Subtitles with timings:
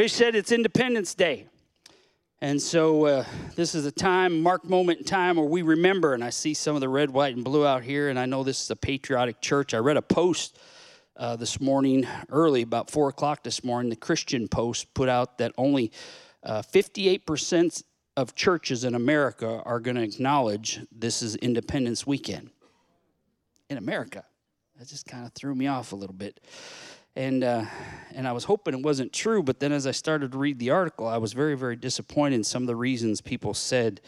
[0.00, 1.46] He said it's Independence Day.
[2.40, 6.24] And so uh, this is a time, mark moment in time where we remember, and
[6.24, 8.62] I see some of the red, white, and blue out here, and I know this
[8.62, 9.74] is a patriotic church.
[9.74, 10.58] I read a post
[11.18, 15.52] uh, this morning, early, about 4 o'clock this morning, the Christian Post put out that
[15.58, 15.92] only
[16.44, 17.82] uh, 58%
[18.16, 22.48] of churches in America are going to acknowledge this is Independence Weekend.
[23.68, 24.24] In America.
[24.78, 26.40] That just kind of threw me off a little bit
[27.16, 27.64] and uh,
[28.14, 29.42] and I was hoping it wasn't true.
[29.42, 32.44] But then as I started to read the article, I was very very disappointed in
[32.44, 34.00] some of the reasons people said.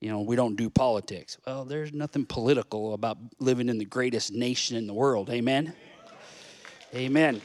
[0.00, 1.38] You know, we don't do politics.
[1.46, 5.30] Well, there's nothing political about living in the greatest nation in the world.
[5.30, 5.72] Amen.
[6.94, 7.40] Amen.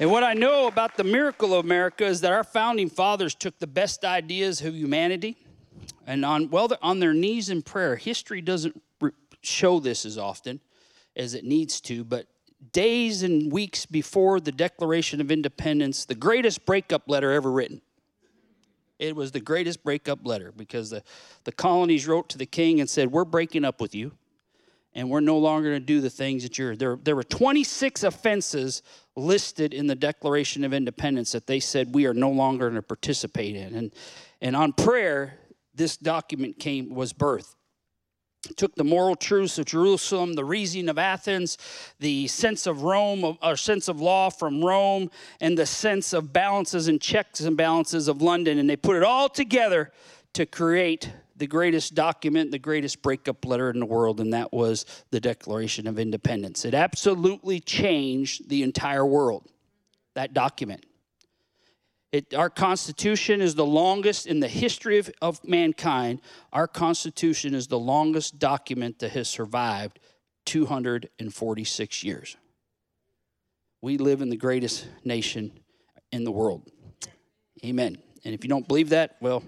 [0.00, 3.58] And what I know about the miracle of America is that our founding fathers took
[3.58, 5.36] the best ideas of humanity
[6.06, 7.96] and on well on their knees in prayer.
[7.96, 8.80] History doesn't
[9.42, 10.60] show this as often
[11.16, 12.26] as it needs to, but
[12.72, 17.80] days and weeks before the Declaration of Independence, the greatest breakup letter ever written.
[18.98, 21.02] It was the greatest breakup letter because the,
[21.44, 24.12] the colonies wrote to the king and said, We're breaking up with you,
[24.92, 26.74] and we're no longer going to do the things that you're.
[26.74, 28.82] There, there were 26 offenses
[29.14, 32.82] listed in the Declaration of Independence that they said we are no longer going to
[32.82, 33.74] participate in.
[33.74, 33.92] And,
[34.40, 35.38] and on prayer,
[35.74, 37.54] this document came was birthed
[38.56, 41.58] took the moral truths of Jerusalem, the reasoning of Athens,
[42.00, 45.10] the sense of Rome, or sense of law from Rome,
[45.40, 49.02] and the sense of balances and checks and balances of London, and they put it
[49.02, 49.92] all together
[50.34, 54.84] to create the greatest document, the greatest breakup letter in the world, and that was
[55.10, 56.64] the Declaration of Independence.
[56.64, 59.46] It absolutely changed the entire world,
[60.14, 60.84] that document.
[62.10, 66.22] It, our Constitution is the longest in the history of, of mankind.
[66.52, 69.98] Our Constitution is the longest document that has survived
[70.46, 72.36] 246 years.
[73.82, 75.52] We live in the greatest nation
[76.10, 76.70] in the world.
[77.62, 77.98] Amen.
[78.24, 79.42] And if you don't believe that, well,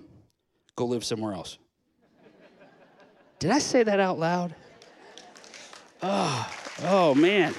[0.77, 1.57] go live somewhere else.
[3.39, 4.55] Did I say that out loud?
[6.03, 7.55] Oh, oh man.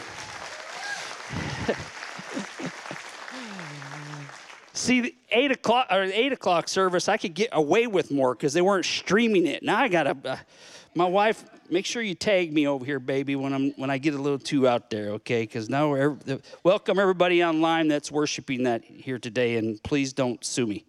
[4.81, 8.63] See, eight o'clock or eight o'clock service, I could get away with more because they
[8.63, 9.61] weren't streaming it.
[9.61, 10.17] Now I gotta.
[10.25, 10.37] Uh,
[10.95, 14.15] my wife, make sure you tag me over here, baby, when I'm when I get
[14.15, 15.43] a little too out there, okay?
[15.43, 16.17] Because now we're
[16.63, 20.83] welcome everybody online that's worshiping that here today, and please don't sue me.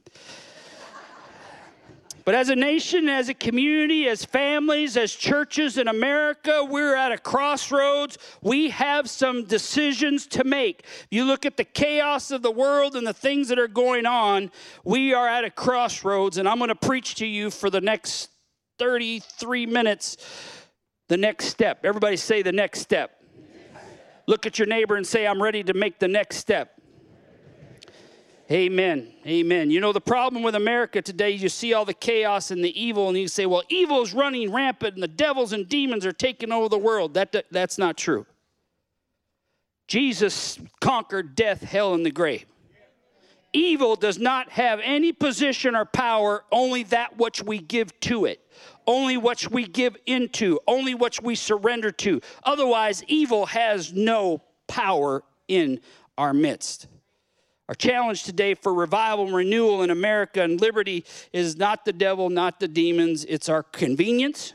[2.25, 7.13] But as a nation, as a community, as families, as churches in America, we're at
[7.13, 8.19] a crossroads.
[8.41, 10.87] We have some decisions to make.
[11.11, 14.51] You look at the chaos of the world and the things that are going on,
[14.85, 18.31] we are at a crossroads, and I'm going to preach to you for the next
[18.79, 20.17] 33 minutes
[21.09, 21.85] the next step.
[21.85, 23.23] Everybody say the next step.
[24.27, 26.81] Look at your neighbor and say, I'm ready to make the next step.
[28.53, 29.15] Amen.
[29.27, 29.71] Amen.
[29.71, 33.09] You know, the problem with America today, you see all the chaos and the evil,
[33.09, 36.53] and you say, well, evil is running rampant and the devils and demons are taking
[36.53, 37.15] over the world.
[37.15, 38.27] That, that, that's not true.
[39.89, 42.45] Jesus conquered death, hell, and the grave.
[43.55, 48.41] Evil does not have any position or power, only that which we give to it,
[48.87, 52.21] only what we give into, only what we surrender to.
[52.45, 55.81] Otherwise, evil has no power in
[56.19, 56.87] our midst.
[57.69, 62.29] Our challenge today for revival and renewal in America and liberty is not the devil,
[62.29, 63.25] not the demons.
[63.25, 64.53] It's our convenience,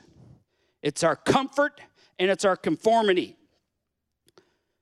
[0.81, 1.79] it's our comfort,
[2.19, 3.37] and it's our conformity.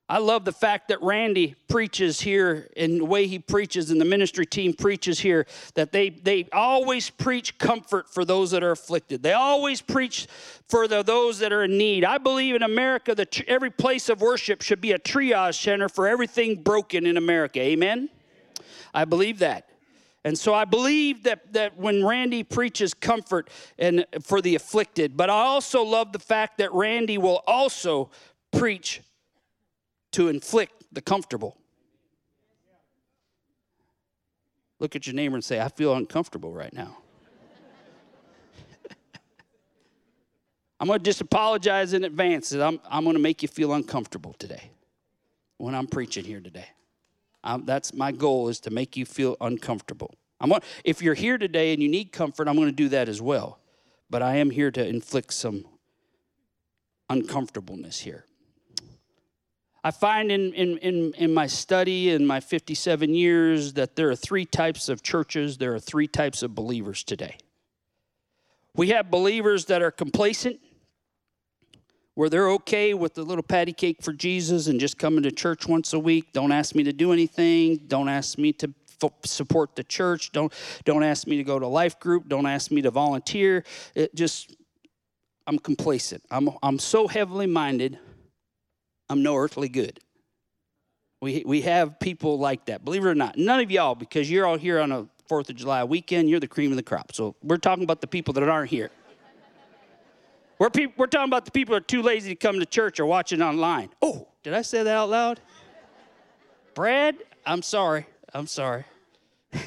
[0.08, 4.04] I love the fact that Randy preaches here and the way he preaches and the
[4.04, 9.24] ministry team preaches here that they, they always preach comfort for those that are afflicted.
[9.24, 10.28] They always preach
[10.68, 12.04] for the, those that are in need.
[12.04, 16.06] I believe in America that every place of worship should be a triage center for
[16.06, 17.60] everything broken in America.
[17.60, 18.08] Amen?
[18.96, 19.68] I believe that.
[20.24, 23.48] And so I believe that, that when Randy preaches comfort
[23.78, 28.10] and for the afflicted, but I also love the fact that Randy will also
[28.50, 29.02] preach
[30.12, 31.56] to inflict the comfortable.
[34.80, 36.96] Look at your neighbor and say, I feel uncomfortable right now.
[40.80, 43.74] I'm going to just apologize in advance that I'm, I'm going to make you feel
[43.74, 44.70] uncomfortable today
[45.58, 46.66] when I'm preaching here today.
[47.44, 50.14] Um, that's my goal is to make you feel uncomfortable.
[50.40, 50.52] I'm,
[50.84, 53.58] if you're here today and you need comfort, I'm going to do that as well.
[54.10, 55.64] But I am here to inflict some
[57.08, 58.24] uncomfortableness here.
[59.86, 64.16] I find in, in, in, in my study in my 57 years that there are
[64.16, 67.36] three types of churches, there are three types of believers today.
[68.74, 70.58] We have believers that are complacent,
[72.16, 75.68] where they're okay with the little patty cake for Jesus and just coming to church
[75.68, 76.32] once a week.
[76.32, 77.76] Don't ask me to do anything.
[77.86, 78.72] Don't ask me to
[79.22, 80.32] support the church.
[80.32, 80.52] Don't
[80.84, 82.26] don't ask me to go to life group.
[82.26, 83.64] Don't ask me to volunteer.
[83.94, 84.56] It just
[85.46, 86.22] I'm complacent.
[86.30, 87.98] I'm I'm so heavily minded.
[89.10, 90.00] I'm no earthly good.
[91.20, 92.82] We we have people like that.
[92.82, 95.56] Believe it or not, none of y'all because you're all here on a Fourth of
[95.56, 96.30] July weekend.
[96.30, 97.12] You're the cream of the crop.
[97.12, 98.90] So we're talking about the people that aren't here.
[100.58, 102.98] We're, pe- we're talking about the people that are too lazy to come to church
[102.98, 103.90] or watching online.
[104.00, 105.40] Oh, did I say that out loud?
[106.74, 108.06] Brad, I'm sorry.
[108.32, 108.84] I'm sorry.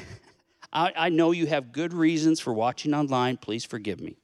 [0.72, 3.36] I, I know you have good reasons for watching online.
[3.36, 4.16] Please forgive me.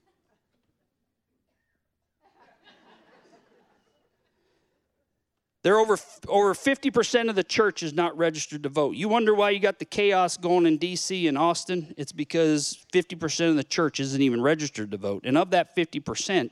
[5.66, 5.98] There are over,
[6.28, 8.94] over 50% of the church is not registered to vote.
[8.94, 11.26] You wonder why you got the chaos going in D.C.
[11.26, 11.92] and Austin?
[11.96, 15.22] It's because 50% of the church isn't even registered to vote.
[15.24, 16.50] And of that 50%,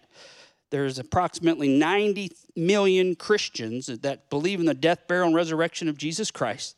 [0.71, 6.33] there's approximately 90 million Christians that believe in the death, burial, and resurrection of Jesus
[6.33, 6.77] Christ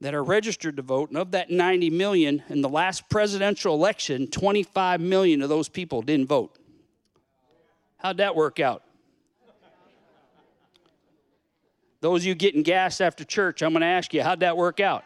[0.00, 1.08] that are registered to vote.
[1.08, 6.00] And of that 90 million, in the last presidential election, 25 million of those people
[6.00, 6.56] didn't vote.
[7.96, 8.84] How'd that work out?
[12.00, 14.80] Those of you getting gas after church, I'm going to ask you, how'd that work
[14.80, 15.04] out?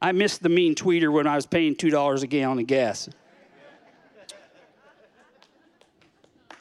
[0.00, 3.08] I missed the mean tweeter when I was paying $2 a gallon of gas.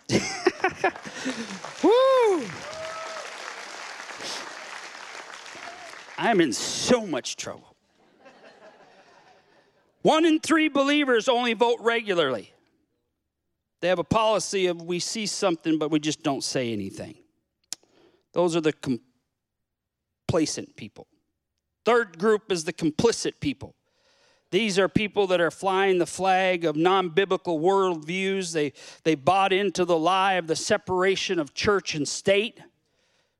[1.83, 2.45] Woo!
[6.17, 7.75] I'm in so much trouble.
[10.03, 12.53] One in three believers only vote regularly.
[13.81, 17.15] They have a policy of we see something, but we just don't say anything.
[18.33, 18.73] Those are the
[20.27, 21.07] complacent people.
[21.85, 23.75] Third group is the complicit people.
[24.51, 28.53] These are people that are flying the flag of non biblical worldviews.
[28.53, 32.59] They, they bought into the lie of the separation of church and state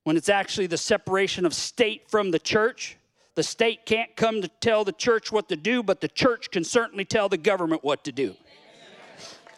[0.03, 2.97] when it's actually the separation of state from the church.
[3.35, 6.63] The state can't come to tell the church what to do, but the church can
[6.63, 8.35] certainly tell the government what to do.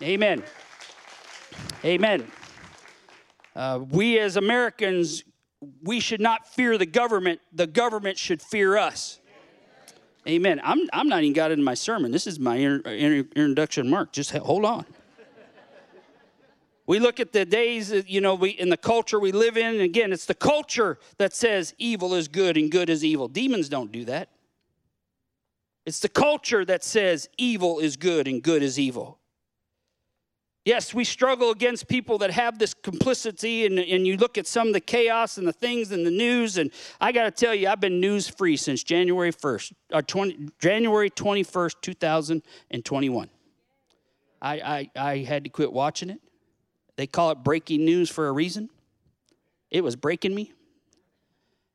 [0.01, 0.43] Amen.
[1.83, 2.29] Amen.
[3.55, 5.23] Uh, we as Americans,
[5.83, 7.39] we should not fear the government.
[7.53, 9.19] The government should fear us.
[10.27, 10.59] Amen.
[10.63, 12.11] I'm, I'm not even got it in my sermon.
[12.11, 14.11] This is my inter, inter, introduction mark.
[14.11, 14.85] Just hold on.
[16.87, 19.73] We look at the days, you know, we, in the culture we live in.
[19.73, 23.27] And again, it's the culture that says evil is good and good is evil.
[23.27, 24.29] Demons don't do that.
[25.85, 29.19] It's the culture that says evil is good and good is evil.
[30.65, 34.67] Yes, we struggle against people that have this complicity, and, and you look at some
[34.67, 37.67] of the chaos and the things in the news, and I got to tell you,
[37.67, 43.29] I've been news free since January 1st, or uh, 20, January 21st, 2021.
[44.41, 46.19] I, I, I had to quit watching it.
[46.95, 48.69] They call it breaking news for a reason.
[49.69, 50.51] It was breaking me.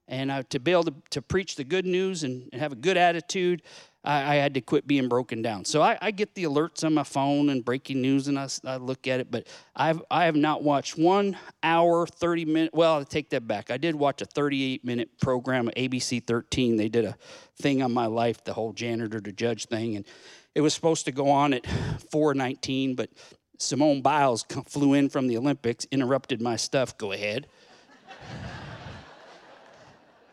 [0.08, 2.76] And uh, to be able to, to preach the good news and, and have a
[2.76, 3.62] good attitude,
[4.02, 5.64] I, I, had to quit being broken down.
[5.64, 8.76] So I, I, get the alerts on my phone and breaking news, and I, I,
[8.76, 9.30] look at it.
[9.30, 12.72] But I've I have not watched one hour, thirty minute.
[12.72, 13.70] Well, I take that back.
[13.70, 16.76] I did watch a thirty-eight minute program ABC 13.
[16.76, 17.16] They did a
[17.60, 20.06] thing on my life, the whole janitor to judge thing, and
[20.54, 23.10] it was supposed to go on at 4:19, but
[23.58, 26.96] Simone Biles flew in from the Olympics, interrupted my stuff.
[26.96, 27.46] Go ahead.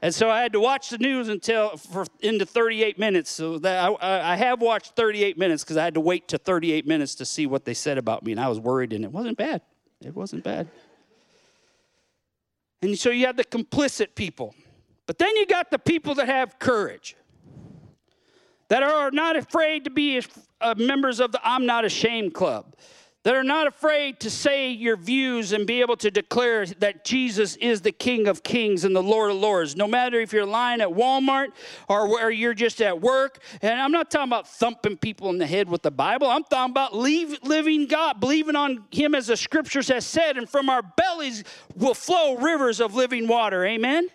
[0.01, 3.32] And so I had to watch the news until for into 38 minutes.
[3.32, 6.86] So that I, I have watched 38 minutes because I had to wait to 38
[6.86, 9.38] minutes to see what they said about me, and I was worried, and it wasn't
[9.38, 9.62] bad.
[10.01, 10.68] It wasn't bad.
[12.82, 14.54] And so you have the complicit people,
[15.08, 17.16] but then you got the people that have courage,
[18.68, 20.22] that are not afraid to be
[20.62, 22.75] uh, members of the I'm Not Ashamed Club
[23.27, 27.57] that are not afraid to say your views and be able to declare that Jesus
[27.57, 29.75] is the King of Kings and the Lord of Lords.
[29.75, 31.50] No matter if you're lying at Walmart
[31.89, 33.43] or where you're just at work.
[33.62, 36.29] And I'm not talking about thumping people in the head with the Bible.
[36.29, 40.50] I'm talking about leave, living God, believing on Him as the scriptures has said, and
[40.50, 41.43] from our bellies
[41.75, 43.65] will flow rivers of living water.
[43.65, 44.07] Amen?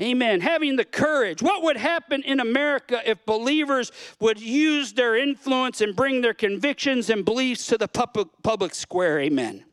[0.00, 0.40] Amen.
[0.40, 1.42] Having the courage.
[1.42, 7.10] What would happen in America if believers would use their influence and bring their convictions
[7.10, 9.20] and beliefs to the public, public square?
[9.20, 9.64] Amen.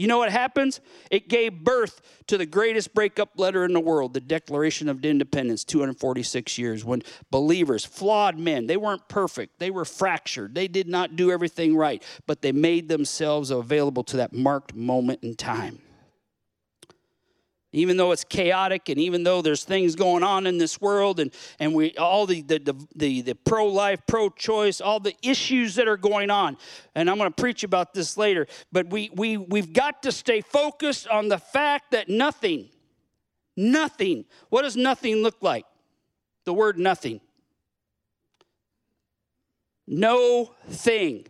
[0.00, 0.80] You know what happens?
[1.10, 5.62] It gave birth to the greatest breakup letter in the world, the Declaration of Independence,
[5.62, 11.16] 246 years, when believers, flawed men, they weren't perfect, they were fractured, they did not
[11.16, 15.82] do everything right, but they made themselves available to that marked moment in time.
[17.72, 21.32] Even though it's chaotic and even though there's things going on in this world and,
[21.58, 25.96] and we all the, the, the, the, the pro-life pro-choice all the issues that are
[25.96, 26.56] going on.
[26.94, 30.40] And i'm going to preach about this later but we, we, we've got to stay
[30.40, 32.68] focused on the fact that nothing
[33.56, 35.64] nothing what does nothing look like?
[36.44, 37.20] The word nothing.
[39.86, 41.26] No thing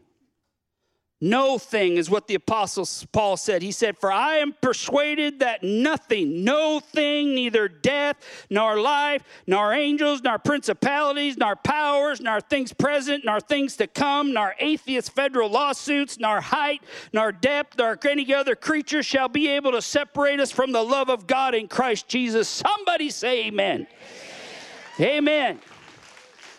[1.20, 3.60] no thing is what the apostle Paul said.
[3.60, 8.16] He said, For I am persuaded that nothing, no thing, neither death,
[8.48, 14.32] nor life, nor angels, nor principalities, nor powers, nor things present, nor things to come,
[14.32, 16.80] nor atheist federal lawsuits, nor height,
[17.12, 21.10] nor depth, nor any other creature shall be able to separate us from the love
[21.10, 22.48] of God in Christ Jesus.
[22.48, 23.86] Somebody say amen.
[24.98, 25.18] Amen.
[25.18, 25.60] amen.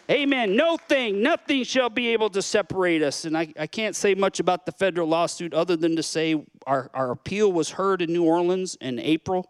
[0.10, 0.56] Amen.
[0.56, 3.26] No thing, nothing shall be able to separate us.
[3.26, 6.90] And I, I can't say much about the federal lawsuit other than to say our,
[6.94, 9.50] our appeal was heard in New Orleans in April.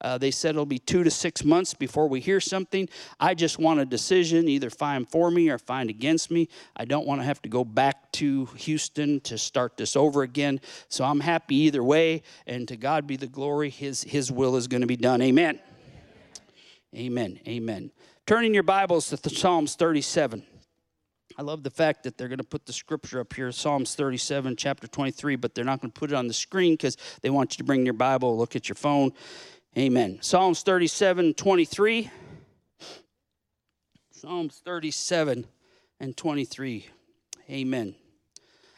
[0.00, 2.88] Uh, they said it'll be two to six months before we hear something.
[3.18, 6.48] I just want a decision, either find for me or find against me.
[6.76, 10.60] I don't want to have to go back to Houston to start this over again.
[10.88, 12.22] So I'm happy either way.
[12.46, 13.70] And to God be the glory.
[13.70, 15.22] His, his will is going to be done.
[15.22, 15.58] Amen.
[16.94, 17.40] Amen.
[17.48, 17.90] Amen.
[18.26, 20.42] Turning your Bibles to Psalms 37.
[21.38, 24.56] I love the fact that they're going to put the scripture up here, Psalms 37,
[24.56, 27.54] chapter 23, but they're not going to put it on the screen because they want
[27.54, 29.12] you to bring your Bible, look at your phone.
[29.78, 30.18] Amen.
[30.22, 32.10] Psalms 37, 23.
[34.10, 35.46] Psalms 37
[36.00, 36.86] and 23.
[37.48, 37.94] Amen.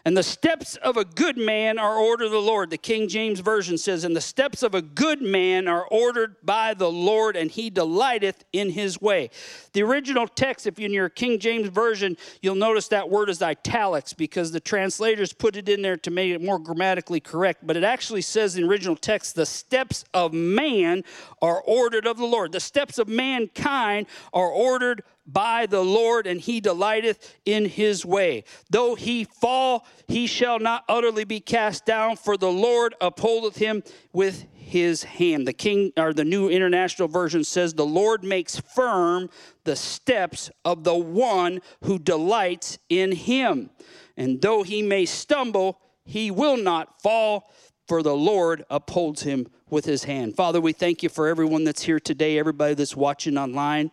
[0.05, 2.71] And the steps of a good man are ordered of the Lord.
[2.71, 6.75] The King James Version says, And the steps of a good man are ordered by
[6.75, 9.31] the Lord, and he delighteth in his way.
[9.73, 13.43] The original text, if you're in your King James Version, you'll notice that word is
[13.43, 17.67] italics because the translators put it in there to make it more grammatically correct.
[17.67, 21.02] But it actually says in the original text, The steps of man
[21.43, 22.52] are ordered of the Lord.
[22.52, 28.44] The steps of mankind are ordered by the Lord, and he delighteth in his way.
[28.70, 33.82] Though he fall, he shall not utterly be cast down, for the Lord upholdeth him
[34.12, 35.47] with his hand.
[35.47, 39.28] The King or the New International Version says, The Lord makes firm
[39.64, 43.70] the steps of the one who delights in him.
[44.16, 47.52] And though he may stumble, he will not fall,
[47.88, 50.37] for the Lord upholds him with his hand.
[50.37, 53.90] Father, we thank you for everyone that's here today, everybody that's watching online.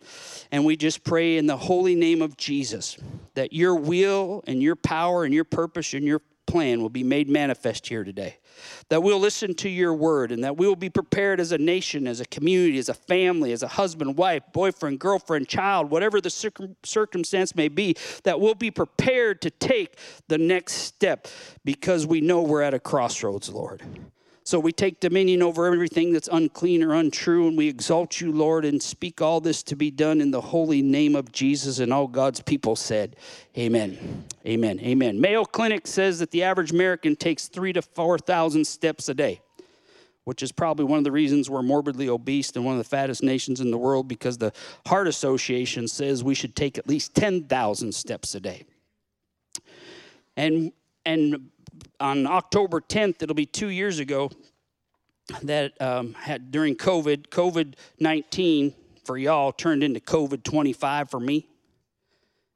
[0.52, 2.98] And we just pray in the holy name of Jesus
[3.34, 6.20] that your will and your power and your purpose and your
[6.56, 8.38] plan will be made manifest here today.
[8.88, 12.06] That we'll listen to your word and that we will be prepared as a nation,
[12.06, 16.30] as a community, as a family, as a husband, wife, boyfriend, girlfriend, child, whatever the
[16.30, 17.94] circum- circumstance may be,
[18.24, 19.98] that we'll be prepared to take
[20.28, 21.28] the next step
[21.62, 23.82] because we know we're at a crossroads, Lord.
[24.46, 28.64] So we take dominion over everything that's unclean or untrue, and we exalt you, Lord,
[28.64, 31.80] and speak all this to be done in the holy name of Jesus.
[31.80, 33.16] And all God's people said,
[33.58, 34.24] Amen.
[34.46, 34.78] Amen.
[34.78, 35.20] Amen.
[35.20, 39.40] Mayo Clinic says that the average American takes three to 4,000 steps a day,
[40.22, 43.24] which is probably one of the reasons we're morbidly obese and one of the fattest
[43.24, 44.52] nations in the world because the
[44.86, 48.64] Heart Association says we should take at least 10,000 steps a day.
[50.36, 50.70] And,
[51.04, 51.50] and
[52.00, 54.30] on October 10th, it'll be two years ago,
[55.42, 58.74] that um, had during COVID, COVID 19
[59.04, 61.48] for y'all turned into COVID 25 for me.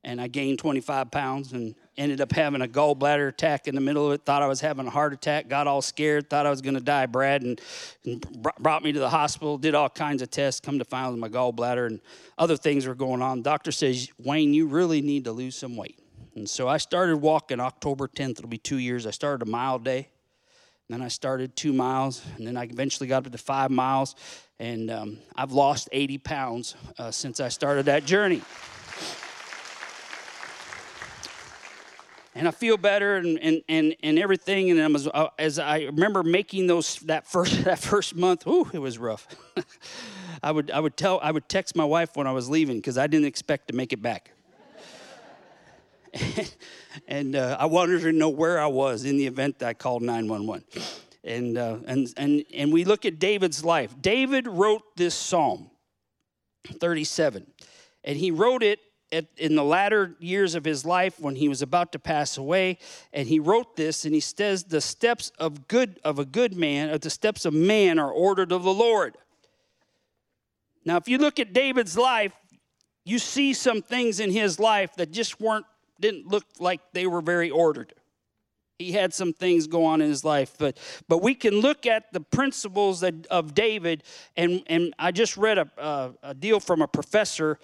[0.03, 4.07] And I gained 25 pounds and ended up having a gallbladder attack in the middle
[4.07, 4.25] of it.
[4.25, 6.81] Thought I was having a heart attack, got all scared, thought I was going to
[6.81, 7.61] die, Brad, and,
[8.07, 11.29] and, brought me to the hospital, did all kinds of tests, come to find my
[11.29, 12.01] gallbladder and
[12.39, 13.43] other things were going on.
[13.43, 15.99] Doctor says, Wayne, you really need to lose some weight.
[16.41, 19.07] And so I started walking October 10th, it'll be two years.
[19.07, 20.09] I started a mile a day.
[20.89, 24.17] Then I started two miles, and then I eventually got up to five miles.
[24.59, 28.41] And um, I've lost 80 pounds uh, since I started that journey.
[32.35, 34.71] and I feel better and, and, and, and everything.
[34.71, 38.79] And as, uh, as I remember making those that first that first month, ooh, it
[38.79, 39.29] was rough.
[40.43, 42.97] I would I would tell I would text my wife when I was leaving because
[42.97, 44.31] I didn't expect to make it back.
[47.09, 50.03] and uh, I wanted to know where I was in the event that I called
[50.03, 50.65] 911.
[51.23, 53.95] And, uh, and, and, and we look at David's life.
[54.01, 55.71] David wrote this psalm,
[56.67, 57.47] 37,
[58.05, 58.81] and he wrote it
[59.13, 62.79] at, in the latter years of his life when he was about to pass away
[63.13, 66.97] and he wrote this and he says the steps of good of a good man
[67.01, 69.17] the steps of man are ordered of the lord
[70.85, 72.33] now if you look at david's life
[73.05, 75.67] you see some things in his life that just weren't
[76.01, 77.95] didn't look like they were very ordered.
[78.79, 82.13] He had some things go on in his life, but but we can look at
[82.13, 84.03] the principles that, of David,
[84.37, 87.59] and and I just read a, a, a deal from a professor,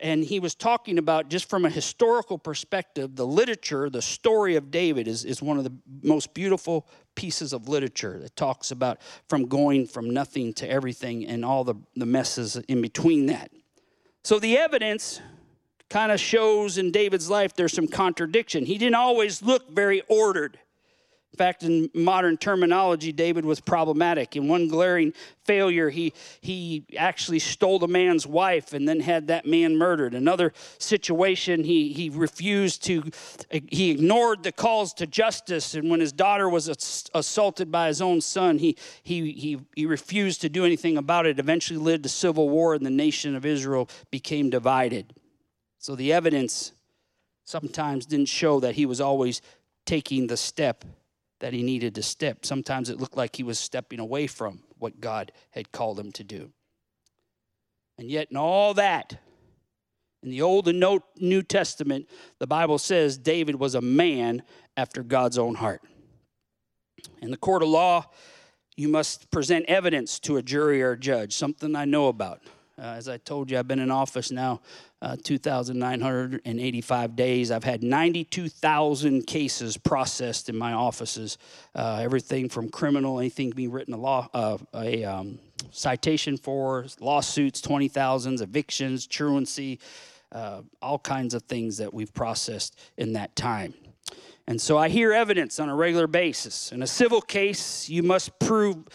[0.00, 4.70] and he was talking about just from a historical perspective, the literature, the story of
[4.70, 9.48] David is is one of the most beautiful pieces of literature that talks about from
[9.48, 13.50] going from nothing to everything and all the, the messes in between that.
[14.24, 15.20] So the evidence
[15.90, 18.66] kind of shows in David's life there's some contradiction.
[18.66, 20.58] He didn't always look very ordered.
[21.32, 24.34] In fact, in modern terminology, David was problematic.
[24.34, 25.12] In one glaring
[25.44, 30.14] failure, he, he actually stole a man's wife and then had that man murdered.
[30.14, 33.04] Another situation, he, he refused to,
[33.68, 35.74] he ignored the calls to justice.
[35.74, 36.66] And when his daughter was
[37.14, 41.38] assaulted by his own son, he, he, he, he refused to do anything about it.
[41.38, 45.14] Eventually led to civil war, and the nation of Israel became divided.
[45.78, 46.72] So the evidence
[47.44, 49.40] sometimes didn't show that he was always
[49.86, 50.84] taking the step
[51.40, 52.44] that he needed to step.
[52.44, 56.24] Sometimes it looked like he was stepping away from what God had called him to
[56.24, 56.50] do.
[57.96, 59.18] And yet, in all that,
[60.22, 60.84] in the Old and
[61.16, 62.08] New Testament,
[62.38, 64.42] the Bible says David was a man
[64.76, 65.82] after God's own heart.
[67.22, 68.06] In the court of law,
[68.76, 72.42] you must present evidence to a jury or a judge, something I know about.
[72.78, 74.60] Uh, as I told you, I've been in office now
[75.02, 77.50] uh, 2,985 days.
[77.50, 81.38] I've had 92,000 cases processed in my offices.
[81.74, 85.40] Uh, everything from criminal, anything being written a law, uh, a um,
[85.72, 89.80] citation for, lawsuits, 20,000s, evictions, truancy,
[90.30, 93.74] uh, all kinds of things that we've processed in that time.
[94.46, 96.70] And so I hear evidence on a regular basis.
[96.70, 98.86] In a civil case, you must prove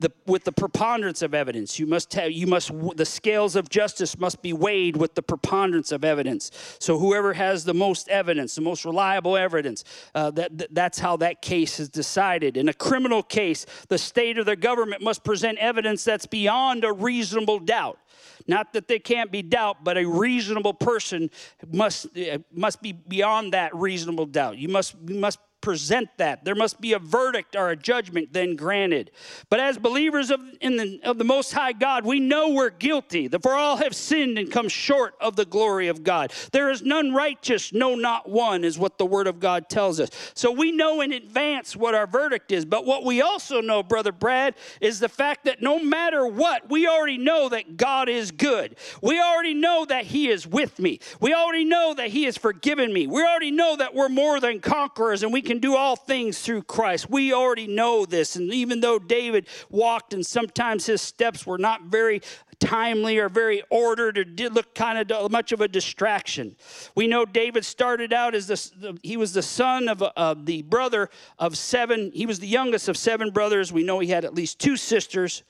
[0.00, 1.78] the, with the preponderance of evidence.
[1.78, 5.92] You must have, you must, the scales of justice must be weighed with the preponderance
[5.92, 6.50] of evidence.
[6.80, 9.84] So whoever has the most evidence, the most reliable evidence,
[10.14, 12.56] uh, that, that, that's how that case is decided.
[12.56, 16.92] In a criminal case, the state or the government must present evidence that's beyond a
[16.92, 17.98] reasonable doubt.
[18.46, 21.30] Not that there can't be doubt, but a reasonable person
[21.72, 24.58] must, uh, must be beyond that reasonable doubt.
[24.58, 26.44] You must, you must present that.
[26.44, 29.10] There must be a verdict or a judgment then granted.
[29.48, 33.28] But as believers of, in the, of the Most High God, we know we're guilty,
[33.28, 36.34] for all have sinned and come short of the glory of God.
[36.52, 40.10] There is none righteous, no, not one, is what the Word of God tells us.
[40.34, 42.66] So we know in advance what our verdict is.
[42.66, 46.86] But what we also know, Brother Brad, is the fact that no matter what, we
[46.86, 48.76] already know that God is good.
[49.00, 51.00] We already know that He is with me.
[51.20, 53.06] We already know that He has forgiven me.
[53.06, 56.40] We already know that we're more than conquerors and we can can do all things
[56.40, 57.08] through Christ.
[57.08, 58.34] We already know this.
[58.34, 62.22] And even though David walked and sometimes his steps were not very
[62.58, 66.56] timely or very ordered or did look kind of much of a distraction.
[66.96, 71.08] We know David started out as the, he was the son of, of the brother
[71.38, 73.72] of seven, he was the youngest of seven brothers.
[73.72, 75.44] We know he had at least two sisters.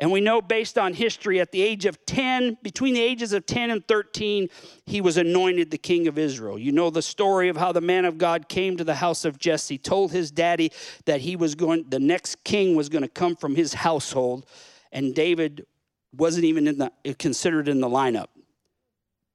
[0.00, 3.44] And we know based on history, at the age of 10, between the ages of
[3.44, 4.48] 10 and 13,
[4.86, 6.58] he was anointed the king of Israel.
[6.58, 9.38] You know the story of how the man of God came to the house of
[9.38, 10.72] Jesse, told his daddy
[11.04, 14.46] that he was going, the next king was going to come from his household,
[14.90, 15.66] and David
[16.16, 18.28] wasn't even in the, considered in the lineup.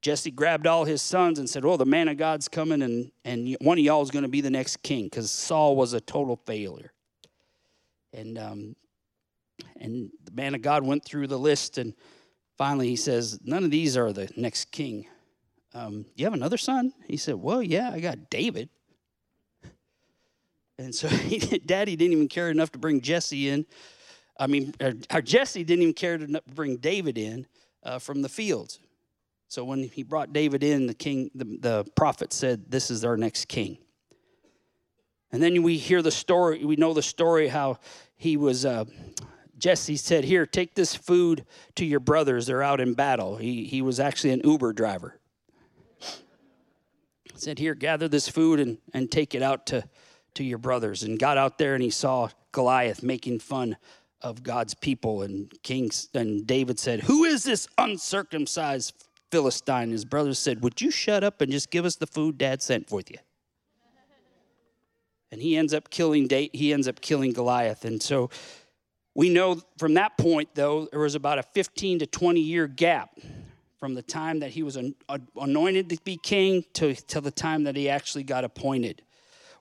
[0.01, 3.55] Jesse grabbed all his sons and said, Oh, the man of God's coming, and, and
[3.61, 6.37] one of y'all is going to be the next king, because Saul was a total
[6.37, 6.91] failure.
[8.13, 8.75] And um,
[9.77, 11.93] and the man of God went through the list, and
[12.57, 15.07] finally he says, None of these are the next king.
[15.73, 16.93] Um, you have another son?
[17.07, 18.69] He said, Well, yeah, I got David.
[20.77, 23.65] And so he, daddy didn't even care enough to bring Jesse in.
[24.39, 24.73] I mean,
[25.13, 27.47] or Jesse didn't even care to bring David in
[27.83, 28.79] uh, from the fields.
[29.47, 33.15] So when he brought David in, the king, the, the prophet said, This is our
[33.15, 33.77] next king.
[35.31, 37.79] And then we hear the story, we know the story how
[38.15, 38.85] he was uh,
[39.65, 42.45] Jesse said, Here, take this food to your brothers.
[42.45, 43.37] They're out in battle.
[43.37, 45.19] He, he was actually an Uber driver.
[47.23, 49.83] He said, Here, gather this food and, and take it out to,
[50.35, 51.01] to your brothers.
[51.01, 53.75] And got out there and he saw Goliath making fun
[54.21, 55.23] of God's people.
[55.23, 58.93] And King and David said, Who is this uncircumcised
[59.31, 59.89] Philistine?
[59.89, 62.87] His brothers said, Would you shut up and just give us the food dad sent
[62.87, 63.17] for you?
[65.31, 67.83] And he ends up killing he ends up killing Goliath.
[67.83, 68.29] And so
[69.15, 73.17] we know from that point, though, there was about a 15 to 20 year gap
[73.79, 74.77] from the time that he was
[75.37, 79.01] anointed to be king to, to the time that he actually got appointed.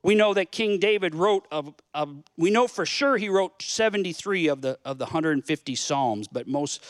[0.03, 4.49] We know that King David wrote of, of, we know for sure he wrote 73
[4.49, 6.85] of the of the 150 psalms, but most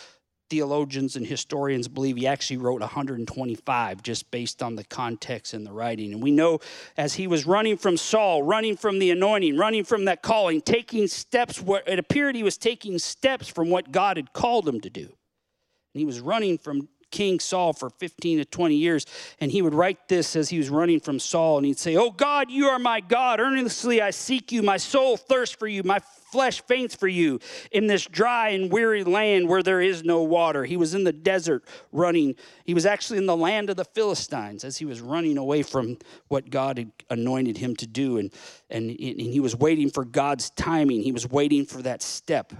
[0.50, 5.72] theologians and historians believe he actually wrote 125 just based on the context and the
[5.72, 6.12] writing.
[6.12, 6.60] And we know
[6.96, 11.08] as he was running from Saul, running from the anointing, running from that calling, taking
[11.08, 14.90] steps, where it appeared he was taking steps from what God had called him to
[14.90, 15.02] do.
[15.02, 19.06] And he was running from King Saul for 15 to 20 years.
[19.40, 21.58] And he would write this as he was running from Saul.
[21.58, 23.38] And he'd say, Oh God, you are my God.
[23.38, 24.62] Earnestly I seek you.
[24.62, 25.84] My soul thirsts for you.
[25.84, 26.00] My
[26.34, 27.38] flesh faints for you
[27.70, 30.64] in this dry and weary land where there is no water.
[30.64, 32.34] He was in the desert running.
[32.64, 35.96] He was actually in the land of the Philistines as he was running away from
[36.26, 38.18] what God had anointed him to do.
[38.18, 38.32] And,
[38.68, 42.52] and, and he was waiting for God's timing, he was waiting for that step.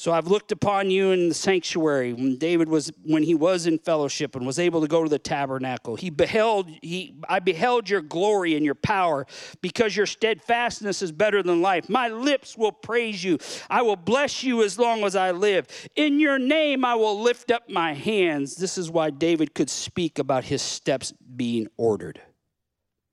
[0.00, 3.78] So I've looked upon you in the sanctuary when David was when he was in
[3.78, 5.94] fellowship and was able to go to the tabernacle.
[5.94, 9.26] He beheld he I beheld your glory and your power
[9.60, 11.90] because your steadfastness is better than life.
[11.90, 13.36] My lips will praise you.
[13.68, 15.66] I will bless you as long as I live.
[15.96, 18.56] In your name I will lift up my hands.
[18.56, 22.22] This is why David could speak about his steps being ordered.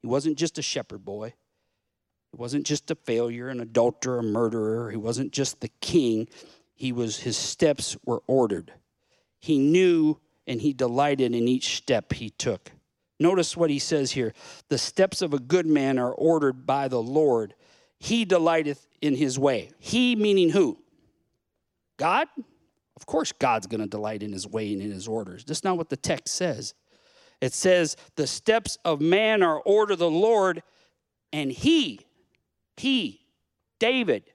[0.03, 1.33] He wasn't just a shepherd boy.
[2.31, 4.89] He wasn't just a failure, an adulterer, a murderer.
[4.89, 6.29] He wasn't just the king
[6.77, 8.71] he was his steps were ordered.
[9.39, 12.71] He knew and he delighted in each step he took.
[13.19, 14.33] Notice what he says here.
[14.69, 17.55] The steps of a good man are ordered by the Lord.
[17.97, 19.71] He delighteth in his way.
[19.79, 20.77] He meaning who?
[21.97, 22.27] God?
[22.95, 25.43] Of course, God's going to delight in his way and in his orders.
[25.45, 26.75] That's not what the text says.
[27.41, 30.61] It says, The steps of man are ordered the Lord,
[31.33, 32.01] and he,
[32.77, 33.21] he,
[33.79, 34.25] David,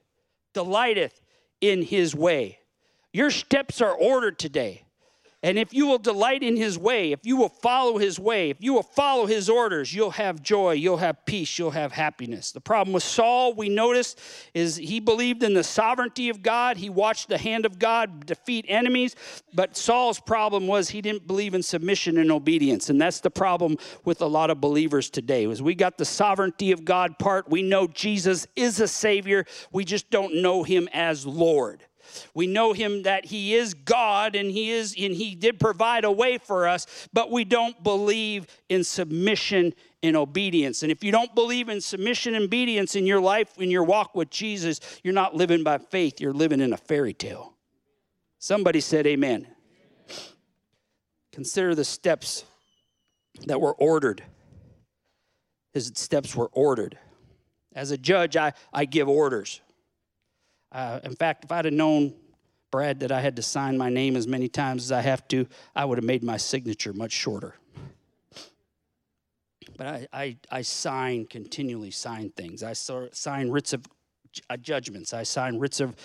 [0.53, 1.22] delighteth
[1.63, 2.59] in his way.
[3.13, 4.82] Your steps are ordered today.
[5.43, 8.57] And if you will delight in his way, if you will follow his way, if
[8.61, 12.53] you will follow his orders, you'll have joy, you'll have peace, you'll have happiness.
[12.53, 14.15] The problem with Saul, we notice,
[14.53, 16.77] is he believed in the sovereignty of God.
[16.77, 19.17] He watched the hand of God defeat enemies.
[19.53, 22.89] But Saul's problem was he didn't believe in submission and obedience.
[22.89, 25.45] And that's the problem with a lot of believers today.
[25.45, 27.49] Is we got the sovereignty of God part.
[27.49, 29.43] We know Jesus is a savior.
[29.73, 31.83] We just don't know him as Lord.
[32.33, 36.11] We know him that he is God and he is and he did provide a
[36.11, 40.83] way for us, but we don't believe in submission and obedience.
[40.83, 44.15] And if you don't believe in submission and obedience in your life, in your walk
[44.15, 47.53] with Jesus, you're not living by faith, you're living in a fairy tale.
[48.39, 49.47] Somebody said amen.
[51.31, 52.43] Consider the steps
[53.47, 54.23] that were ordered.
[55.73, 56.97] His steps were ordered.
[57.73, 59.61] As a judge, I, I give orders.
[60.73, 62.13] Uh, in fact, if I'd have known,
[62.71, 65.47] Brad, that I had to sign my name as many times as I have to,
[65.75, 67.55] I would have made my signature much shorter.
[69.77, 72.63] But I, I, I sign, continually sign things.
[72.63, 73.85] I sign writs of
[74.49, 75.13] uh, judgments.
[75.13, 75.95] I sign writs of,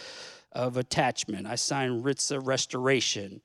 [0.52, 1.46] of attachment.
[1.46, 3.40] I sign writs of restoration,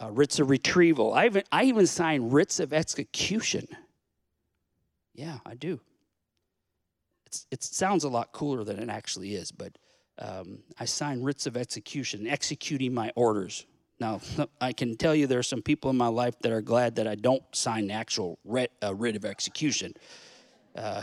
[0.00, 1.14] uh, writs of retrieval.
[1.14, 3.68] I even, I even sign writs of execution.
[5.14, 5.80] Yeah, I do.
[7.26, 9.78] It's, it sounds a lot cooler than it actually is, but
[10.18, 13.66] um, I sign writs of execution, executing my orders.
[14.00, 14.20] Now,
[14.60, 17.06] I can tell you there are some people in my life that are glad that
[17.06, 19.94] I don't sign the actual writ, uh, writ of execution.
[20.74, 21.02] Uh,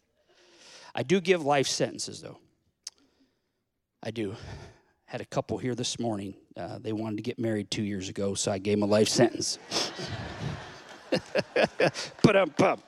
[0.94, 2.38] I do give life sentences, though.
[4.02, 4.34] I do.
[5.04, 6.34] Had a couple here this morning.
[6.56, 9.08] Uh, they wanted to get married two years ago, so I gave them a life
[9.08, 9.58] sentence.
[12.22, 12.84] but I'm pumped.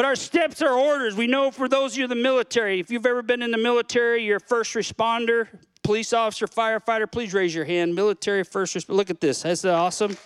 [0.00, 1.14] But our steps are orders.
[1.14, 3.58] We know for those of you in the military, if you've ever been in the
[3.58, 5.48] military, you're a first responder,
[5.82, 7.94] police officer, firefighter, please raise your hand.
[7.94, 8.96] Military first responder.
[8.96, 9.42] Look at this.
[9.42, 10.16] That's awesome.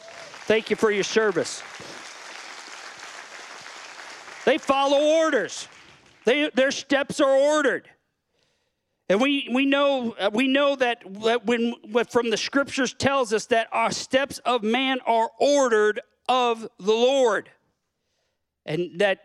[0.46, 1.60] Thank you for your service.
[4.44, 5.66] They follow orders.
[6.24, 7.90] They, their steps are ordered.
[9.08, 13.32] And we, we, know, uh, we know that, that when, when from the scriptures tells
[13.32, 17.50] us that our steps of man are ordered of the Lord.
[18.64, 19.18] And that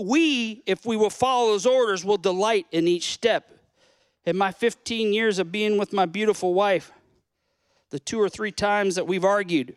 [0.00, 3.48] we, if we will follow those orders, will delight in each step.
[4.24, 6.92] In my 15 years of being with my beautiful wife,
[7.90, 9.76] the two or three times that we've argued,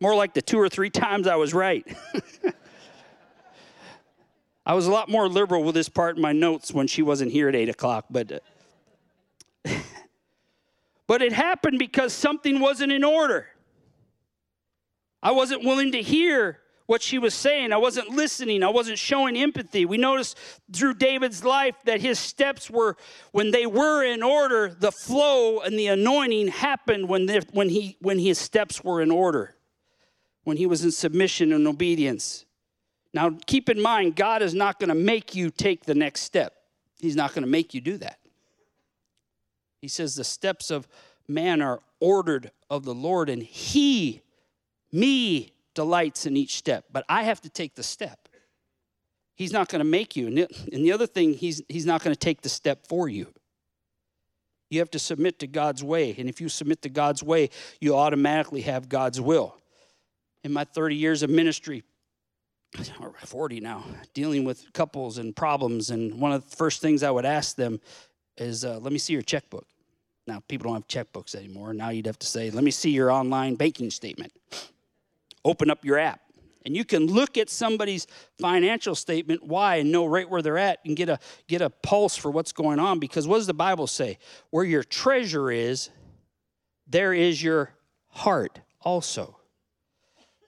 [0.00, 1.86] more like the two or three times I was right.
[4.66, 7.30] I was a lot more liberal with this part in my notes when she wasn't
[7.30, 8.32] here at 8 o'clock, but.
[8.32, 8.40] Uh,
[11.06, 13.46] but it happened because something wasn't in order.
[15.22, 17.72] I wasn't willing to hear what she was saying.
[17.72, 18.62] I wasn't listening.
[18.62, 19.84] I wasn't showing empathy.
[19.84, 20.34] We notice
[20.72, 22.96] through David's life that his steps were,
[23.32, 28.18] when they were in order, the flow and the anointing happened when, when, he, when
[28.18, 29.56] his steps were in order,
[30.44, 32.44] when he was in submission and obedience.
[33.12, 36.52] Now, keep in mind, God is not going to make you take the next step,
[37.00, 38.18] He's not going to make you do that.
[39.80, 40.88] He says, The steps of
[41.28, 44.22] man are ordered of the Lord, and he,
[44.92, 46.86] me, delights in each step.
[46.90, 48.28] But I have to take the step.
[49.36, 50.26] He's not going to make you.
[50.26, 53.28] And the other thing, he's, he's not going to take the step for you.
[54.70, 56.16] You have to submit to God's way.
[56.18, 59.54] And if you submit to God's way, you automatically have God's will.
[60.42, 61.84] In my 30 years of ministry,
[63.00, 63.84] or 40 now,
[64.14, 67.80] dealing with couples and problems, and one of the first things I would ask them
[68.36, 69.66] is, uh, Let me see your checkbook.
[70.26, 71.72] Now, people don't have checkbooks anymore.
[71.72, 74.32] Now you'd have to say, Let me see your online banking statement.
[75.46, 76.20] Open up your app.
[76.64, 78.08] And you can look at somebody's
[78.40, 82.16] financial statement, why, and know right where they're at and get a, get a pulse
[82.16, 82.98] for what's going on.
[82.98, 84.18] Because what does the Bible say?
[84.50, 85.90] Where your treasure is,
[86.88, 87.70] there is your
[88.08, 89.38] heart also.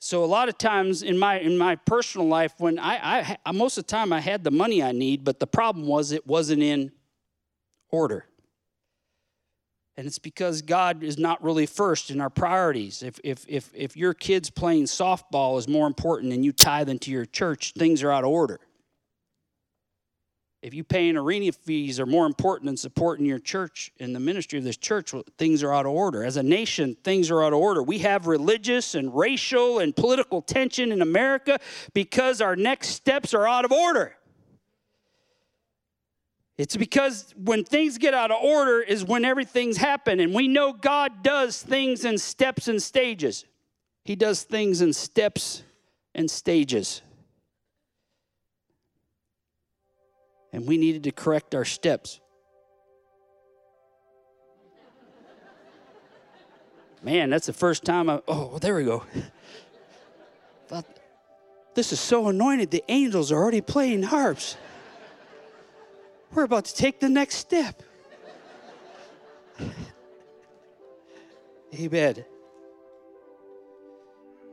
[0.01, 3.79] So a lot of times in my in my personal life, when I, I most
[3.79, 6.63] of the time I had the money I need, but the problem was it wasn't
[6.63, 6.93] in
[7.91, 8.25] order.
[9.99, 13.03] And it's because God is not really first in our priorities.
[13.03, 17.11] If, if, if, if your kids playing softball is more important than you tithe into
[17.11, 18.61] your church, things are out of order.
[20.63, 24.61] If you paying arena fees are more important than supporting your church and the ministry
[24.61, 26.23] of this church, things are out of order.
[26.23, 27.83] As a nation, things are out of order.
[27.83, 31.59] We have religious and racial and political tension in America
[31.93, 34.15] because our next steps are out of order.
[36.59, 40.21] It's because when things get out of order is when everything's happened.
[40.21, 43.45] And we know God does things in steps and stages.
[44.05, 45.63] He does things in steps
[46.17, 47.01] and stages.
[50.53, 52.19] And we needed to correct our steps.
[57.01, 59.05] Man, that's the first time I, oh, well, there we go.
[61.75, 64.57] This is so anointed, the angels are already playing harps.
[66.33, 67.83] We're about to take the next step.
[71.75, 72.25] Amen.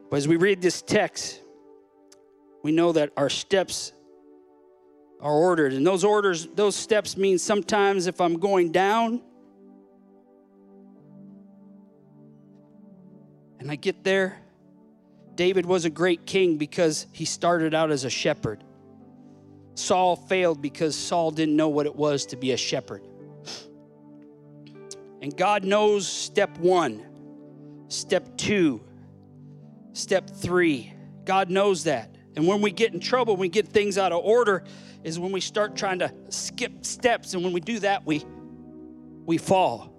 [0.10, 1.42] But as we read this text,
[2.64, 3.94] we know that our steps
[5.22, 5.74] are ordered.
[5.74, 9.22] And those orders, those steps mean sometimes if I'm going down
[13.60, 14.38] and I get there,
[15.36, 18.64] David was a great king because he started out as a shepherd.
[19.76, 23.04] Saul failed because Saul didn't know what it was to be a shepherd.
[25.22, 27.06] And God knows step one,
[27.88, 28.82] step two,
[29.94, 30.94] step three.
[31.26, 32.16] God knows that.
[32.36, 34.64] And when we get in trouble, when we get things out of order,
[35.04, 37.34] is when we start trying to skip steps.
[37.34, 38.24] And when we do that, we,
[39.26, 39.94] we fall.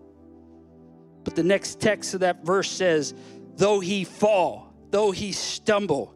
[1.24, 3.14] But the next text of that verse says,
[3.56, 6.14] though he fall, though he stumble,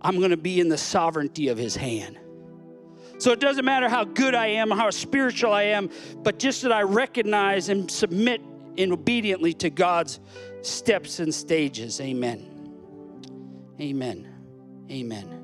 [0.00, 2.18] I'm going to be in the sovereignty of his hand.
[3.18, 6.72] So it doesn't matter how good I am, how spiritual I am, but just that
[6.72, 8.42] I recognize and submit
[8.76, 10.20] in obediently to God's
[10.62, 12.00] steps and stages.
[12.00, 12.52] Amen.
[13.80, 14.32] Amen.
[14.90, 15.42] Amen.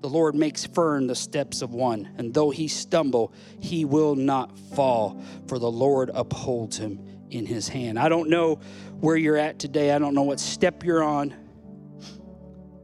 [0.00, 4.58] The Lord makes firm the steps of one, and though he stumble, he will not
[4.58, 6.98] fall, for the Lord upholds him
[7.30, 7.98] in his hand.
[7.98, 8.56] I don't know
[9.00, 9.92] where you're at today.
[9.92, 11.34] I don't know what step you're on.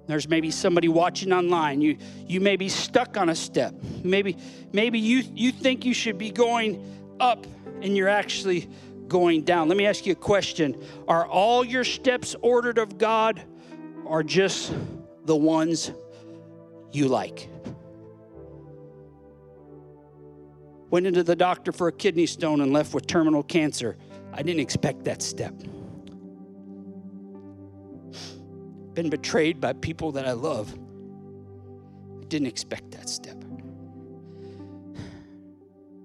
[0.09, 1.83] There's maybe somebody watching online.
[1.83, 3.75] You you may be stuck on a step.
[4.03, 4.37] Maybe
[4.73, 6.83] maybe you you think you should be going
[7.21, 7.47] up
[7.83, 8.69] and you're actually
[9.07, 9.69] going down.
[9.69, 10.83] Let me ask you a question.
[11.07, 13.43] Are all your steps ordered of God
[14.05, 14.73] or just
[15.27, 15.93] the ones
[16.91, 17.51] you like?
[20.91, 23.99] Went into the doctor for a kidney stone and left with terminal cancer.
[24.33, 25.55] I didn't expect that step.
[28.99, 30.77] Been betrayed by people that I love.
[32.21, 33.37] I didn't expect that step.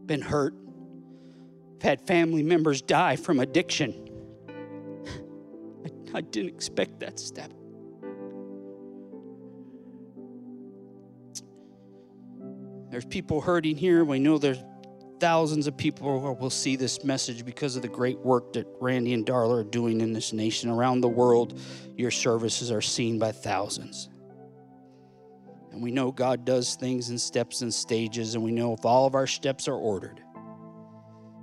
[0.05, 0.53] Been hurt.
[1.77, 3.95] I've had family members die from addiction.
[5.83, 7.51] I, I didn't expect that step.
[12.91, 14.05] There's people hurting here.
[14.05, 14.63] We know there's
[15.19, 19.25] thousands of people will see this message because of the great work that Randy and
[19.25, 20.69] Darla are doing in this nation.
[20.69, 21.59] Around the world,
[21.95, 24.09] your services are seen by thousands.
[25.71, 29.07] And we know God does things in steps and stages, and we know if all
[29.07, 30.21] of our steps are ordered,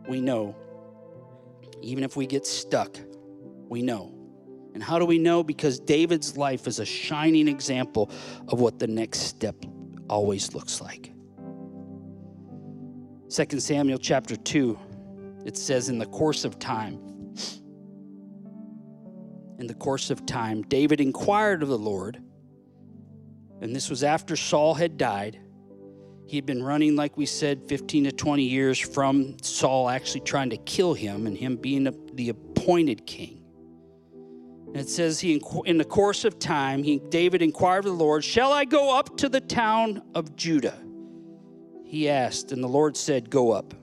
[0.09, 0.55] we know,
[1.83, 2.97] even if we get stuck,
[3.69, 4.15] we know.
[4.73, 5.43] And how do we know?
[5.43, 8.11] Because David's life is a shining example
[8.49, 9.57] of what the next step
[10.09, 11.13] always looks like.
[13.31, 14.77] 2 Samuel chapter 2,
[15.47, 16.99] it says, In the course of time,
[19.61, 22.21] in the course of time, David inquired of the Lord,
[23.61, 25.39] and this was after Saul had died.
[26.27, 30.51] He had been running, like we said, 15 to 20 years from Saul actually trying
[30.51, 33.45] to kill him and him being the appointed king.
[34.67, 38.25] And it says he, in the course of time, he, David inquired of the Lord,
[38.25, 40.79] Shall I go up to the town of Judah?
[41.91, 43.75] He asked, and the Lord said, Go up.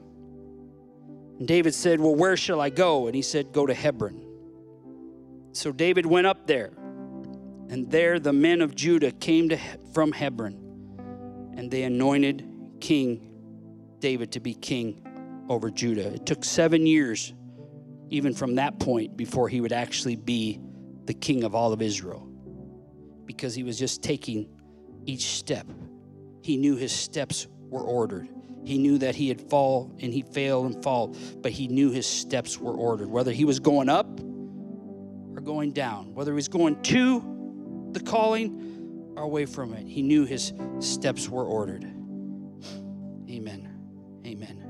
[1.40, 3.08] And David said, Well, where shall I go?
[3.08, 4.24] And he said, Go to Hebron.
[5.52, 6.72] So David went up there,
[7.70, 9.58] and there the men of Judah came to,
[9.94, 10.64] from Hebron
[11.58, 12.48] and they anointed
[12.80, 13.28] King
[14.00, 15.04] David to be king
[15.50, 16.14] over Judah.
[16.14, 17.34] It took seven years,
[18.10, 20.62] even from that point, before he would actually be
[21.06, 22.26] the king of all of Israel,
[23.26, 24.48] because he was just taking
[25.06, 25.68] each step.
[26.42, 28.28] He knew his steps were ordered.
[28.64, 32.06] He knew that he had fall and he failed and fall, but he knew his
[32.06, 33.10] steps were ordered.
[33.10, 39.14] Whether he was going up or going down, whether he was going to the calling
[39.16, 39.88] or away from it.
[39.88, 41.84] He knew his steps were ordered.
[43.30, 43.70] Amen.
[44.26, 44.64] Amen.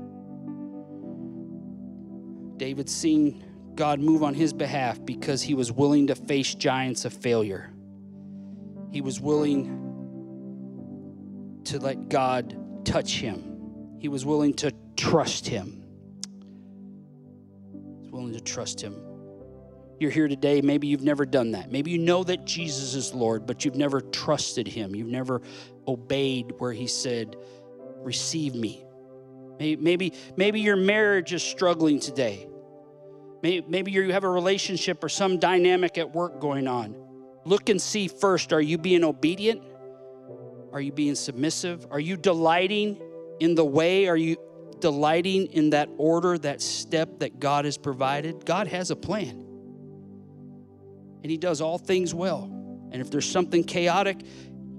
[2.56, 7.12] David seen God move on his behalf because he was willing to face giants of
[7.12, 7.70] failure.
[8.90, 9.84] He was willing
[11.64, 13.96] to let God touch him.
[14.00, 15.84] He was willing to trust him.
[17.72, 19.08] He was willing to trust him
[20.00, 21.72] you're here today, maybe you've never done that.
[21.72, 24.94] Maybe you know that Jesus is Lord, but you've never trusted him.
[24.94, 25.42] You've never
[25.86, 27.36] obeyed where he said,
[28.00, 28.84] Receive me.
[29.58, 32.48] Maybe, maybe your marriage is struggling today.
[33.42, 36.94] Maybe you have a relationship or some dynamic at work going on.
[37.44, 39.62] Look and see first are you being obedient?
[40.78, 41.88] Are you being submissive?
[41.90, 43.02] Are you delighting
[43.40, 44.06] in the way?
[44.06, 44.36] Are you
[44.78, 48.46] delighting in that order, that step that God has provided?
[48.46, 49.44] God has a plan
[51.24, 52.44] and He does all things well.
[52.92, 54.20] And if there's something chaotic,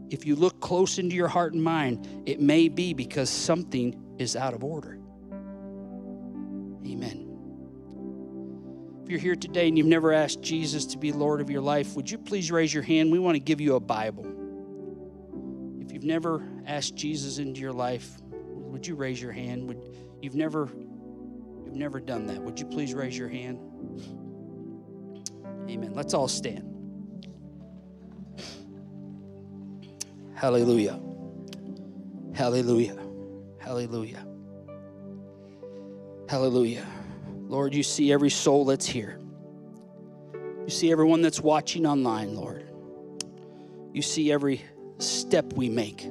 [0.10, 4.38] if you look close into your heart and mind, it may be because something is
[4.38, 4.98] out of order.
[6.88, 7.26] Amen.
[9.04, 11.98] If you're here today and you've never asked Jesus to be Lord of your life,
[11.98, 13.12] would you please raise your hand?
[13.12, 14.39] We want to give you a Bible.
[16.00, 19.68] You've never asked Jesus into your life, would you raise your hand?
[19.68, 20.70] Would you've never
[21.66, 22.42] you've never done that?
[22.42, 23.60] Would you please raise your hand?
[25.70, 25.92] Amen.
[25.94, 26.64] Let's all stand.
[30.36, 31.02] Hallelujah.
[32.34, 32.96] Hallelujah.
[33.58, 34.26] Hallelujah.
[36.30, 36.88] Hallelujah.
[37.50, 39.20] Lord, you see every soul that's here.
[40.64, 42.72] You see everyone that's watching online, Lord.
[43.92, 44.64] You see every
[45.00, 46.08] step we make.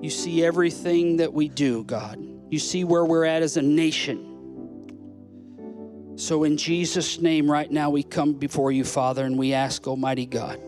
[0.00, 2.18] You see everything that we do, God.
[2.50, 4.28] You see where we're at as a nation.
[6.16, 10.26] So, in Jesus' name, right now, we come before you, Father, and we ask, Almighty
[10.26, 10.60] God,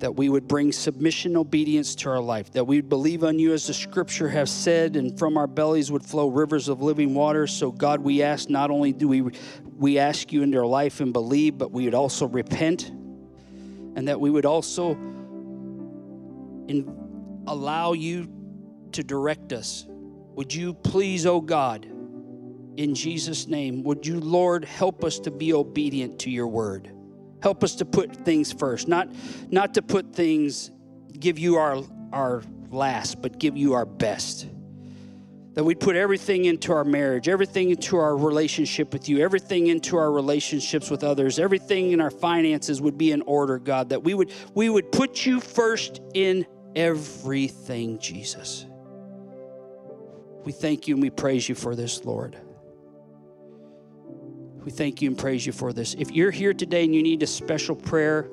[0.00, 3.52] that we would bring submission, obedience to our life, that we would believe on you
[3.52, 7.46] as the scripture has said, and from our bellies would flow rivers of living water.
[7.46, 9.22] So, God, we ask not only do we,
[9.76, 12.90] we ask you into our life and believe, but we would also repent,
[13.96, 14.92] and that we would also
[16.68, 18.28] in, allow you
[18.92, 19.86] to direct us.
[19.88, 21.84] Would you please, oh God,
[22.76, 26.90] in Jesus' name, would you, Lord, help us to be obedient to your word?
[27.42, 29.08] Help us to put things first, not,
[29.50, 30.70] not to put things,
[31.18, 34.46] give you our, our last, but give you our best.
[35.54, 39.96] That we'd put everything into our marriage, everything into our relationship with you, everything into
[39.96, 43.88] our relationships with others, everything in our finances would be in order, God.
[43.88, 48.64] That we would we would put you first in everything, Jesus.
[50.44, 52.36] We thank you and we praise you for this, Lord.
[54.64, 55.94] We thank you and praise you for this.
[55.94, 58.30] If you're here today and you need a special prayer,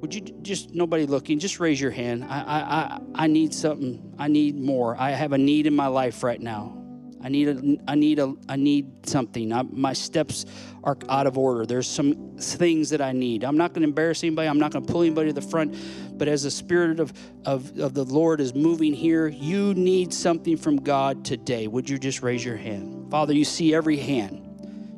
[0.00, 2.24] would you just nobody looking just raise your hand.
[2.24, 4.14] I, I i i need something.
[4.18, 4.96] I need more.
[4.98, 6.76] I have a need in my life right now.
[7.22, 9.52] I need a i need a i need something.
[9.52, 10.46] I, my steps
[10.84, 11.66] are out of order.
[11.66, 13.44] There's some things that i need.
[13.44, 14.48] I'm not going to embarrass anybody.
[14.48, 15.76] I'm not going to pull anybody to the front.
[16.16, 17.12] But as the spirit of,
[17.44, 21.66] of of the lord is moving here you need something from god today.
[21.66, 23.10] Would you just raise your hand?
[23.10, 24.46] Father you see every hand.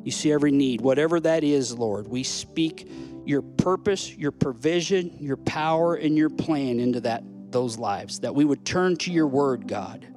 [0.03, 2.09] You see every need, whatever that is, Lord.
[2.09, 2.89] We speak
[3.25, 8.19] your purpose, your provision, your power, and your plan into that those lives.
[8.19, 10.07] That we would turn to your word, God.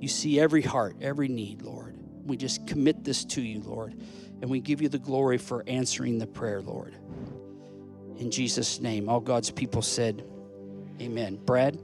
[0.00, 1.96] You see every heart, every need, Lord.
[2.24, 3.94] We just commit this to you, Lord.
[4.40, 6.96] And we give you the glory for answering the prayer, Lord.
[8.18, 10.24] In Jesus' name, all God's people said,
[11.00, 11.38] Amen.
[11.44, 11.78] Brad?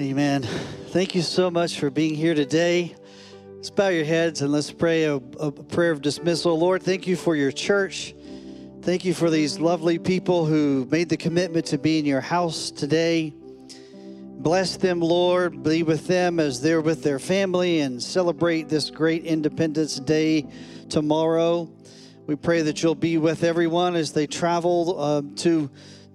[0.00, 0.42] Amen.
[0.90, 2.94] Thank you so much for being here today.
[3.56, 6.56] Let's bow your heads and let's pray a, a prayer of dismissal.
[6.56, 8.14] Lord, thank you for your church.
[8.82, 12.70] Thank you for these lovely people who made the commitment to be in your house
[12.70, 13.34] today.
[14.36, 15.64] Bless them, Lord.
[15.64, 20.46] Be with them as they're with their family and celebrate this great Independence Day
[20.88, 21.68] tomorrow.
[22.28, 25.68] We pray that you'll be with everyone as they travel uh, to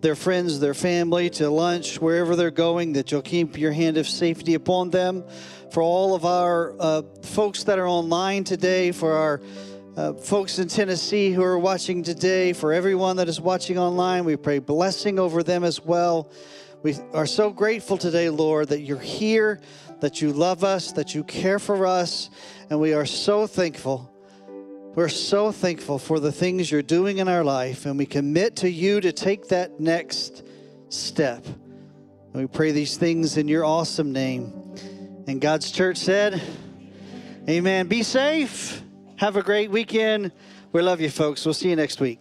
[0.03, 4.05] their friends, their family, to lunch, wherever they're going, that you'll keep your hand of
[4.05, 5.23] safety upon them.
[5.71, 9.41] For all of our uh, folks that are online today, for our
[9.95, 14.35] uh, folks in Tennessee who are watching today, for everyone that is watching online, we
[14.35, 16.29] pray blessing over them as well.
[16.83, 19.61] We are so grateful today, Lord, that you're here,
[20.01, 22.29] that you love us, that you care for us,
[22.69, 24.12] and we are so thankful.
[24.95, 28.69] We're so thankful for the things you're doing in our life, and we commit to
[28.69, 30.43] you to take that next
[30.89, 31.43] step.
[31.45, 34.53] And we pray these things in your awesome name.
[35.25, 36.39] And God's church said,
[37.49, 37.87] Amen.
[37.87, 38.83] Be safe.
[39.15, 40.31] Have a great weekend.
[40.71, 41.43] We love you, folks.
[41.43, 42.19] We'll see you next week.